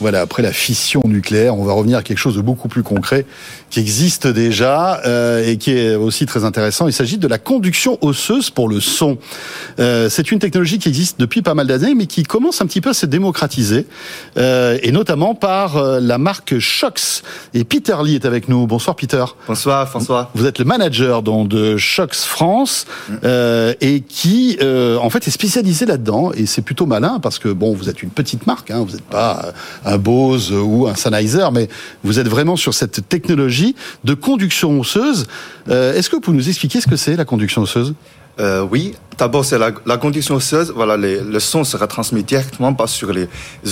Voilà, 0.00 0.20
après 0.20 0.42
la 0.42 0.52
fission 0.52 1.00
nucléaire, 1.04 1.56
on 1.56 1.64
va 1.64 1.72
revenir 1.72 1.98
à 1.98 2.02
quelque 2.02 2.18
chose 2.18 2.36
de 2.36 2.42
beaucoup 2.42 2.68
plus 2.68 2.82
concret 2.82 3.24
qui 3.70 3.80
existe 3.80 4.26
déjà 4.26 5.00
euh, 5.06 5.46
et 5.46 5.56
qui 5.56 5.72
est 5.72 5.94
aussi 5.94 6.26
très 6.26 6.44
intéressant. 6.44 6.86
Il 6.86 6.92
s'agit 6.92 7.18
de 7.18 7.26
la 7.26 7.38
conduction 7.38 7.98
osseuse 8.02 8.50
pour 8.50 8.68
le 8.68 8.80
son. 8.80 9.18
Euh, 9.80 10.08
c'est 10.10 10.30
une 10.30 10.38
technologie 10.38 10.78
qui 10.78 10.88
existe 10.88 11.18
depuis 11.18 11.42
pas 11.42 11.54
mal 11.54 11.66
d'années, 11.66 11.94
mais 11.94 12.06
qui 12.06 12.22
commence 12.24 12.60
un 12.60 12.66
petit 12.66 12.80
peu 12.80 12.90
à 12.90 12.94
se 12.94 13.06
démocratiser, 13.06 13.86
euh, 14.36 14.78
et 14.82 14.92
notamment 14.92 15.34
par 15.34 15.76
euh, 15.76 16.00
la 16.00 16.18
marque 16.18 16.58
Shox. 16.58 17.22
Et 17.54 17.64
Peter 17.64 17.96
Lee 18.04 18.16
est 18.16 18.26
avec 18.26 18.48
nous. 18.48 18.66
Bonsoir 18.66 18.96
Peter. 18.96 19.24
Bonsoir 19.48 19.88
François. 19.88 20.30
Vous 20.34 20.46
êtes 20.46 20.58
le 20.58 20.64
manager 20.64 21.22
donc, 21.22 21.48
de 21.48 21.76
Shox 21.76 22.24
France 22.24 22.86
euh, 23.24 23.74
et 23.80 24.00
qui 24.00 24.58
euh, 24.60 24.98
en 24.98 25.10
fait 25.10 25.26
est 25.26 25.30
spécialisé 25.30 25.86
là-dedans 25.86 26.32
et 26.32 26.46
c'est 26.46 26.62
plutôt 26.62 26.86
malin 26.86 27.18
parce 27.20 27.38
que 27.38 27.48
bon 27.48 27.74
vous 27.74 27.88
êtes 27.88 28.02
une 28.02 28.10
petite 28.10 28.46
marque, 28.46 28.70
hein, 28.70 28.84
vous 28.86 28.92
n'êtes 28.92 29.04
pas 29.04 29.52
un 29.86 29.98
Bose 29.98 30.52
ou 30.52 30.86
un 30.86 30.94
Sennheiser, 30.94 31.46
mais 31.52 31.68
vous 32.04 32.18
êtes 32.18 32.28
vraiment 32.28 32.56
sur 32.56 32.74
cette 32.74 33.08
technologie 33.08 33.74
de 34.04 34.14
conduction 34.14 34.78
osseuse. 34.78 35.26
Euh, 35.70 35.94
Est-ce 35.94 36.10
que 36.10 36.16
vous 36.16 36.20
pouvez 36.20 36.36
nous 36.36 36.48
expliquer 36.48 36.80
ce 36.80 36.86
que 36.88 36.96
c'est 36.96 37.16
la 37.16 37.24
conduction 37.24 37.62
osseuse? 37.62 37.94
Euh, 38.38 38.66
oui, 38.70 38.94
d'abord 39.16 39.44
c'est 39.46 39.58
la, 39.58 39.96
conduction 39.96 40.34
osseuse. 40.34 40.72
Voilà, 40.76 40.96
les- 40.98 41.20
le 41.20 41.40
son 41.40 41.64
sera 41.64 41.86
transmis 41.86 42.22
directement 42.22 42.74
pas 42.74 42.86
sur 42.86 43.12
les 43.12 43.28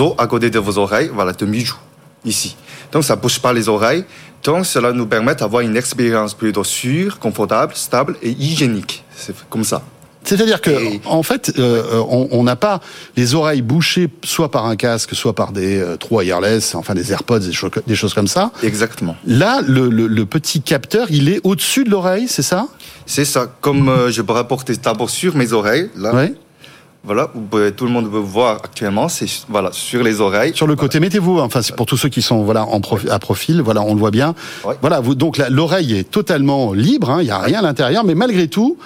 os 0.00 0.14
à 0.16 0.26
côté 0.26 0.48
de 0.48 0.58
vos 0.58 0.78
oreilles, 0.78 1.10
voilà, 1.12 1.32
de 1.32 1.44
mi-joue, 1.44 1.76
ici. 2.24 2.56
Donc 2.92 3.04
ça 3.04 3.16
bouge 3.16 3.38
pas 3.40 3.52
les 3.52 3.68
oreilles. 3.68 4.04
Donc 4.44 4.64
cela 4.64 4.92
nous 4.92 5.06
permet 5.06 5.34
d'avoir 5.34 5.62
une 5.62 5.76
expérience 5.76 6.32
plutôt 6.34 6.64
sûre, 6.64 7.18
confortable, 7.18 7.74
stable 7.74 8.16
et 8.22 8.30
hygiénique. 8.30 9.04
C'est 9.14 9.34
comme 9.50 9.64
ça. 9.64 9.82
C'est-à-dire 10.26 10.60
que, 10.60 10.70
Et- 10.70 11.00
en 11.06 11.22
fait, 11.22 11.52
euh, 11.58 12.02
on 12.10 12.28
on 12.32 12.42
n'a 12.42 12.56
pas 12.56 12.80
les 13.16 13.34
oreilles 13.34 13.62
bouchées 13.62 14.08
soit 14.24 14.50
par 14.50 14.66
un 14.66 14.76
casque, 14.76 15.14
soit 15.14 15.34
par 15.34 15.52
des 15.52 15.78
euh, 15.80 15.96
trous 15.96 16.16
wireless, 16.18 16.74
enfin 16.74 16.94
des 16.94 17.12
AirPods, 17.12 17.38
des, 17.38 17.52
cho- 17.52 17.70
des 17.86 17.94
choses 17.94 18.12
comme 18.12 18.26
ça. 18.26 18.50
Exactement. 18.62 19.16
Là, 19.26 19.60
le, 19.66 19.88
le- 19.88 20.06
le 20.08 20.26
petit 20.26 20.60
capteur, 20.60 21.06
il 21.10 21.28
est 21.28 21.40
au-dessus 21.44 21.84
de 21.84 21.90
l'oreille, 21.90 22.26
c'est 22.28 22.42
ça? 22.42 22.66
C'est 23.06 23.24
ça. 23.24 23.46
Comme 23.60 23.88
euh, 23.88 24.10
je 24.10 24.20
pourrais 24.22 24.46
porter 24.46 24.74
d'abord 24.76 25.10
sur 25.10 25.36
mes 25.36 25.52
oreilles, 25.52 25.90
là, 25.96 26.12
Ouais. 26.12 26.34
voilà, 27.04 27.30
tout 27.76 27.84
le 27.84 27.90
monde 27.92 28.10
peut 28.10 28.18
voir 28.18 28.56
actuellement, 28.64 29.08
c'est 29.08 29.26
voilà 29.48 29.70
sur 29.72 30.02
les 30.02 30.20
oreilles. 30.20 30.52
Sur 30.56 30.66
le 30.66 30.74
côté, 30.74 30.98
mettez-vous. 30.98 31.38
Enfin, 31.38 31.62
c'est 31.62 31.76
pour 31.76 31.86
tous 31.86 31.96
ceux 31.96 32.08
qui 32.08 32.20
sont 32.22 32.42
voilà 32.42 32.64
en 32.64 32.80
profi- 32.80 33.08
à 33.08 33.20
profil. 33.20 33.62
Voilà, 33.62 33.82
on 33.82 33.94
le 33.94 34.00
voit 34.00 34.10
bien. 34.10 34.34
Ouais. 34.64 34.74
Voilà, 34.80 34.98
vous, 35.00 35.14
donc 35.14 35.38
l'oreille 35.50 35.96
est 35.96 36.10
totalement 36.10 36.72
libre. 36.72 37.10
hein, 37.10 37.18
Il 37.22 37.28
y 37.28 37.30
a 37.30 37.38
rien 37.38 37.60
à 37.60 37.62
l'intérieur, 37.62 38.02
mais 38.04 38.16
malgré 38.16 38.48
tout, 38.48 38.76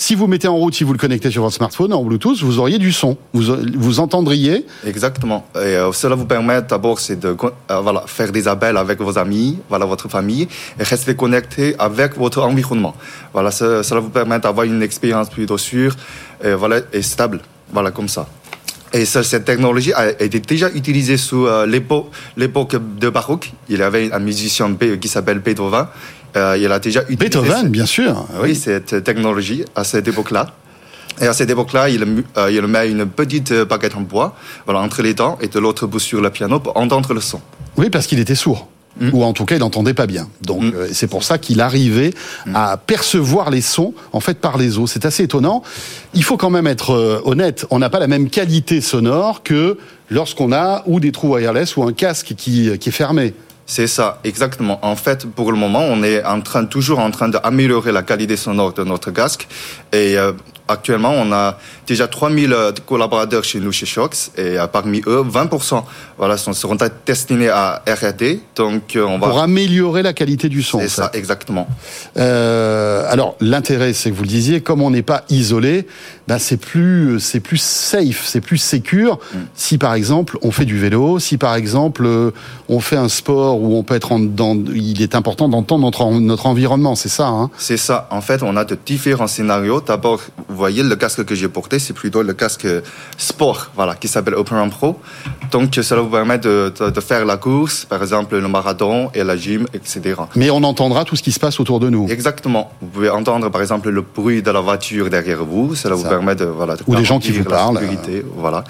si 0.00 0.14
vous 0.14 0.26
mettez 0.26 0.48
en 0.48 0.56
route, 0.56 0.74
si 0.74 0.82
vous 0.82 0.92
le 0.94 0.98
connectez 0.98 1.30
sur 1.30 1.42
votre 1.42 1.54
smartphone 1.54 1.92
en 1.92 2.02
Bluetooth, 2.02 2.40
vous 2.42 2.58
auriez 2.58 2.78
du 2.78 2.90
son. 2.90 3.18
Vous 3.34 3.42
vous 3.76 4.00
entendriez. 4.00 4.64
Exactement. 4.86 5.44
Et 5.56 5.58
euh, 5.76 5.92
cela 5.92 6.14
vous 6.14 6.24
permet 6.24 6.62
d'abord 6.62 6.98
c'est 6.98 7.20
de 7.20 7.36
euh, 7.70 7.80
voilà 7.80 8.04
faire 8.06 8.32
des 8.32 8.48
appels 8.48 8.78
avec 8.78 8.98
vos 9.00 9.18
amis, 9.18 9.58
voilà 9.68 9.84
votre 9.84 10.08
famille, 10.08 10.48
et 10.78 10.82
rester 10.82 11.14
connecté 11.14 11.74
avec 11.78 12.16
votre 12.16 12.40
environnement. 12.42 12.94
Voilà, 13.34 13.50
ce- 13.50 13.82
cela 13.82 14.00
vous 14.00 14.08
permet 14.10 14.38
d'avoir 14.38 14.64
une 14.66 14.82
expérience 14.82 15.28
plutôt 15.28 15.58
sûre, 15.58 15.94
et 16.42 16.54
voilà 16.54 16.76
et 16.94 17.02
stable. 17.02 17.40
Voilà 17.72 17.90
comme 17.90 18.08
ça. 18.08 18.26
Et 18.92 19.04
ça, 19.04 19.22
cette 19.22 19.44
technologie 19.44 19.92
a 19.92 20.10
été 20.20 20.40
déjà 20.40 20.68
utilisée 20.70 21.16
sous 21.16 21.46
euh, 21.46 21.64
l'épo- 21.66 22.10
l'époque 22.36 22.76
de 22.98 23.08
baroque. 23.08 23.52
Il 23.68 23.78
y 23.78 23.82
avait 23.82 24.10
un 24.12 24.18
musicien 24.18 24.68
Be- 24.68 24.98
qui 24.98 25.06
s'appelle 25.08 25.38
Beethoven. 25.38 25.86
Euh, 26.36 26.56
il 26.60 26.70
a 26.70 26.78
déjà 26.78 27.02
utilisé 27.08 27.24
Beethoven, 27.24 27.68
bien 27.68 27.86
sûr. 27.86 28.26
oui, 28.42 28.54
cette 28.54 29.02
technologie 29.04 29.64
à 29.76 29.84
cette 29.84 30.08
époque-là. 30.08 30.46
Et 31.20 31.26
à 31.26 31.32
cette 31.32 31.50
époque-là, 31.50 31.88
il, 31.88 32.02
euh, 32.36 32.50
il 32.50 32.66
met 32.66 32.90
une 32.90 33.06
petite 33.06 33.52
euh, 33.52 33.64
baguette 33.64 33.94
en 33.96 34.00
bois 34.00 34.34
voilà, 34.64 34.80
entre 34.80 35.02
les 35.02 35.12
dents 35.14 35.38
et 35.40 35.48
de 35.48 35.58
l'autre 35.58 35.86
bout 35.86 35.98
sur 36.00 36.20
le 36.20 36.30
piano 36.30 36.58
pour 36.60 36.76
entendre 36.76 37.12
le 37.14 37.20
son. 37.20 37.40
Oui, 37.76 37.90
parce 37.90 38.06
qu'il 38.06 38.18
était 38.18 38.34
sourd. 38.34 38.68
Mm. 39.00 39.10
Ou 39.14 39.24
en 39.24 39.32
tout 39.32 39.44
cas, 39.46 39.56
il 39.56 39.60
n'entendait 39.60 39.94
pas 39.94 40.06
bien. 40.06 40.28
Donc, 40.42 40.62
Mm. 40.62 40.72
euh, 40.76 40.88
c'est 40.92 41.06
pour 41.06 41.24
ça 41.24 41.38
qu'il 41.38 41.60
arrivait 41.60 42.12
à 42.54 42.76
percevoir 42.76 43.50
les 43.50 43.62
sons, 43.62 43.94
en 44.12 44.20
fait, 44.20 44.38
par 44.38 44.58
les 44.58 44.78
os. 44.78 44.90
C'est 44.90 45.04
assez 45.06 45.24
étonnant. 45.24 45.62
Il 46.14 46.22
faut 46.22 46.36
quand 46.36 46.50
même 46.50 46.66
être 46.66 46.90
euh, 46.92 47.20
honnête. 47.24 47.66
On 47.70 47.78
n'a 47.78 47.88
pas 47.90 47.98
la 47.98 48.06
même 48.08 48.28
qualité 48.30 48.80
sonore 48.80 49.42
que 49.42 49.78
lorsqu'on 50.10 50.52
a 50.52 50.82
ou 50.86 51.00
des 51.00 51.12
trous 51.12 51.28
wireless 51.34 51.76
ou 51.76 51.82
un 51.82 51.92
casque 51.92 52.34
qui, 52.36 52.76
qui 52.78 52.88
est 52.88 52.92
fermé. 52.92 53.34
C'est 53.66 53.86
ça, 53.86 54.18
exactement. 54.24 54.80
En 54.82 54.96
fait, 54.96 55.26
pour 55.26 55.52
le 55.52 55.56
moment, 55.56 55.82
on 55.84 56.02
est 56.02 56.24
en 56.24 56.40
train, 56.40 56.64
toujours 56.64 56.98
en 56.98 57.12
train 57.12 57.28
d'améliorer 57.28 57.92
la 57.92 58.02
qualité 58.02 58.36
sonore 58.36 58.72
de 58.72 58.82
notre 58.82 59.12
casque. 59.12 59.46
Et 59.92 60.18
euh, 60.18 60.32
actuellement, 60.70 61.12
on 61.12 61.32
a 61.32 61.58
déjà 61.86 62.06
3000 62.08 62.52
euh, 62.52 62.72
collaborateurs 62.86 63.44
chez 63.44 63.60
nous, 63.60 63.72
chez 63.72 63.86
Shox. 63.86 64.32
Et 64.36 64.58
euh, 64.58 64.66
parmi 64.66 65.02
eux, 65.06 65.22
20% 65.22 65.82
voilà, 66.18 66.36
sont, 66.36 66.52
seront 66.52 66.76
destinés 67.06 67.48
à 67.48 67.82
R&D. 67.86 68.40
Donc, 68.56 68.96
euh, 68.96 69.04
on 69.04 69.18
va... 69.18 69.28
Pour 69.28 69.40
améliorer 69.40 70.02
la 70.02 70.12
qualité 70.12 70.48
du 70.48 70.62
son. 70.62 70.78
C'est 70.78 70.84
fait. 70.84 70.90
ça, 71.02 71.10
exactement. 71.14 71.66
Euh, 72.16 73.04
alors 73.08 73.36
l'intérêt, 73.40 73.92
c'est 73.92 74.10
que 74.10 74.14
vous 74.14 74.22
le 74.22 74.28
disiez, 74.28 74.60
comme 74.60 74.82
on 74.82 74.90
n'est 74.90 75.02
pas 75.02 75.24
isolé, 75.28 75.86
ben 76.28 76.38
c'est 76.38 76.56
plus 76.58 77.18
c'est 77.18 77.40
plus 77.40 77.60
safe, 77.60 78.24
c'est 78.24 78.40
plus 78.40 78.58
sécure. 78.58 79.18
Mm. 79.34 79.38
Si 79.54 79.78
par 79.78 79.94
exemple 79.94 80.38
on 80.42 80.50
fait 80.52 80.64
du 80.64 80.78
vélo, 80.78 81.18
si 81.18 81.38
par 81.38 81.54
exemple 81.54 82.08
on 82.68 82.80
fait 82.80 82.96
un 82.96 83.08
sport 83.08 83.60
où 83.60 83.76
on 83.76 83.82
peut 83.82 83.94
être 83.96 84.12
en, 84.12 84.20
dans, 84.20 84.54
il 84.54 85.02
est 85.02 85.14
important 85.14 85.48
d'entendre 85.48 85.84
notre 85.84 86.02
en- 86.02 86.20
notre 86.20 86.46
environnement, 86.46 86.94
c'est 86.94 87.08
ça. 87.08 87.26
Hein? 87.28 87.50
C'est 87.56 87.76
ça. 87.76 88.06
En 88.10 88.20
fait, 88.20 88.42
on 88.42 88.56
a 88.56 88.64
de 88.64 88.76
différents 88.86 89.26
scénarios. 89.26 89.80
D'abord, 89.80 90.20
voyez, 90.60 90.82
le 90.82 90.96
casque 90.96 91.24
que 91.24 91.34
j'ai 91.34 91.48
porté, 91.48 91.78
c'est 91.78 91.92
plutôt 91.92 92.22
le 92.22 92.32
casque 92.34 92.66
sport, 93.18 93.70
voilà, 93.74 93.94
qui 93.94 94.08
s'appelle 94.08 94.34
Open 94.34 94.56
Run 94.58 94.68
Pro. 94.68 95.00
Donc, 95.50 95.74
cela 95.74 96.00
vous 96.02 96.08
permet 96.10 96.38
de, 96.38 96.72
de, 96.78 96.90
de 96.90 97.00
faire 97.00 97.24
la 97.24 97.36
course, 97.36 97.84
par 97.84 98.00
exemple, 98.02 98.36
le 98.38 98.48
marathon 98.48 99.10
et 99.14 99.24
la 99.24 99.36
gym, 99.36 99.66
etc. 99.74 100.14
Mais 100.36 100.50
on 100.50 100.62
entendra 100.62 101.04
tout 101.04 101.16
ce 101.16 101.22
qui 101.22 101.32
se 101.32 101.40
passe 101.40 101.58
autour 101.60 101.80
de 101.80 101.88
nous. 101.90 102.06
Exactement. 102.08 102.70
Vous 102.80 102.88
pouvez 102.88 103.10
entendre, 103.10 103.48
par 103.50 103.60
exemple, 103.60 103.88
le 103.90 104.02
bruit 104.02 104.42
de 104.42 104.50
la 104.50 104.60
voiture 104.60 105.10
derrière 105.10 105.44
vous. 105.44 105.74
Cela 105.74 105.94
vous 105.94 106.08
permet 106.08 106.34
de, 106.34 106.44
voilà, 106.44 106.76
de 106.76 106.82
Ou 106.86 106.94
des 106.94 107.04
gens 107.04 107.18
qui 107.18 107.32
vous 107.32 107.44
parlent. 107.44 107.78
sécurité, 107.78 108.24
voilà. 108.36 108.64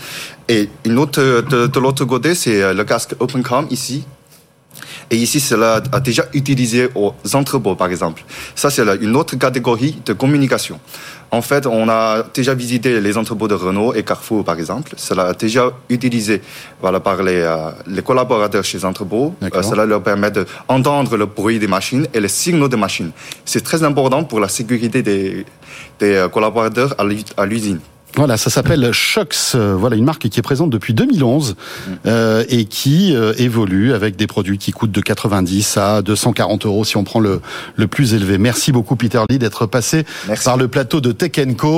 Et 0.48 0.68
une 0.84 0.98
autre, 0.98 1.20
de, 1.20 1.66
de 1.66 1.80
l'autre 1.80 2.04
côté, 2.04 2.34
c'est 2.34 2.62
euh, 2.62 2.72
le 2.74 2.84
casque 2.84 3.14
OpenCom 3.20 3.66
ici. 3.70 4.04
Et 5.10 5.16
ici, 5.16 5.40
cela 5.40 5.82
a 5.90 6.00
déjà 6.00 6.24
utilisé 6.32 6.88
aux 6.94 7.12
entrepôts, 7.34 7.74
par 7.74 7.88
exemple. 7.88 8.22
Ça, 8.54 8.70
c'est 8.70 8.84
une 9.00 9.16
autre 9.16 9.36
catégorie 9.36 10.00
de 10.06 10.12
communication. 10.12 10.78
En 11.32 11.42
fait, 11.42 11.66
on 11.66 11.88
a 11.88 12.24
déjà 12.34 12.54
visité 12.54 13.00
les 13.00 13.16
entrepôts 13.16 13.48
de 13.48 13.54
Renault 13.54 13.94
et 13.94 14.02
Carrefour, 14.02 14.44
par 14.44 14.58
exemple. 14.58 14.92
Cela 14.96 15.26
a 15.28 15.32
déjà 15.32 15.70
utilisé 15.88 16.42
voilà, 16.80 17.00
par 17.00 17.22
les, 17.22 17.40
euh, 17.40 17.70
les 17.86 18.02
collaborateurs 18.02 18.64
chez 18.64 18.78
les 18.78 18.84
entrepôts. 18.84 19.34
Euh, 19.42 19.62
cela 19.62 19.84
leur 19.84 20.02
permet 20.02 20.30
d'entendre 20.30 21.16
le 21.16 21.26
bruit 21.26 21.58
des 21.58 21.68
machines 21.68 22.06
et 22.14 22.20
les 22.20 22.28
signaux 22.28 22.68
des 22.68 22.76
machines. 22.76 23.10
C'est 23.44 23.62
très 23.62 23.82
important 23.84 24.24
pour 24.24 24.40
la 24.40 24.48
sécurité 24.48 25.02
des, 25.02 25.44
des 26.00 26.14
euh, 26.14 26.28
collaborateurs 26.28 26.94
à 27.36 27.46
l'usine. 27.46 27.80
Voilà, 28.16 28.36
ça 28.36 28.50
s'appelle 28.50 28.90
Shox. 28.92 29.54
Voilà 29.56 29.96
une 29.96 30.04
marque 30.04 30.28
qui 30.28 30.38
est 30.38 30.42
présente 30.42 30.70
depuis 30.70 30.94
2011 30.94 31.50
Mm. 31.50 31.92
euh, 32.06 32.44
et 32.48 32.64
qui 32.64 33.14
euh, 33.14 33.32
évolue 33.38 33.92
avec 33.94 34.16
des 34.16 34.26
produits 34.26 34.58
qui 34.58 34.72
coûtent 34.72 34.90
de 34.90 35.00
90 35.00 35.76
à 35.76 36.02
240 36.02 36.66
euros 36.66 36.84
si 36.84 36.96
on 36.96 37.04
prend 37.04 37.20
le 37.20 37.40
le 37.76 37.86
plus 37.86 38.14
élevé. 38.14 38.36
Merci 38.38 38.72
beaucoup 38.72 38.96
Peter 38.96 39.20
Lee 39.30 39.38
d'être 39.38 39.66
passé 39.66 40.04
Merci. 40.28 40.44
par 40.44 40.56
le 40.56 40.68
plateau 40.68 41.00
de 41.00 41.12
Tech 41.12 41.32
Co. 41.56 41.68